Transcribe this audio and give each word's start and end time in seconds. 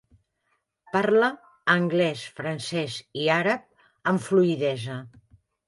Parla 0.95 1.29
anglès, 1.73 2.25
francès 2.41 2.97
i 3.21 3.29
àrab 3.37 3.87
amb 4.13 4.27
fluïdesa. 4.31 5.01